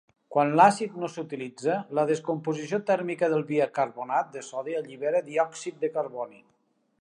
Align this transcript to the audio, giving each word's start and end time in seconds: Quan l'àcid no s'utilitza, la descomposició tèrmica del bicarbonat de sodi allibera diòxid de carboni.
Quan 0.35 0.51
l'àcid 0.59 0.93
no 1.01 1.09
s'utilitza, 1.15 1.75
la 1.99 2.05
descomposició 2.11 2.79
tèrmica 2.87 3.29
del 3.35 3.45
bicarbonat 3.51 4.33
de 4.39 4.45
sodi 4.49 4.79
allibera 4.81 5.23
diòxid 5.29 5.79
de 5.85 5.93
carboni. 6.01 6.43